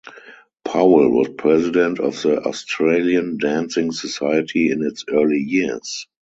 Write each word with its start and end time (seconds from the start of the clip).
Powell 0.65 1.11
was 1.11 1.27
president 1.37 1.99
of 1.99 2.19
the 2.23 2.41
Australian 2.43 3.37
Dancing 3.37 3.91
Society 3.91 4.71
in 4.71 4.81
its 4.83 5.05
early 5.07 5.37
years. 5.37 6.07